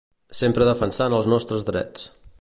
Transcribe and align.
Sempre 0.37 0.67
defensant 0.69 1.17
els 1.19 1.31
nostres 1.35 1.69
drets. 1.73 2.13